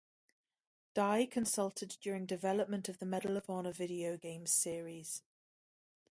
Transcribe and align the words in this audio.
Dye 0.95 1.27
consulted 1.27 1.97
during 2.01 2.25
development 2.25 2.89
of 2.89 2.97
the 2.97 3.05
"Medal 3.05 3.37
of 3.37 3.47
Honor" 3.51 3.71
video 3.71 4.17
games 4.17 4.51
series. 4.51 5.21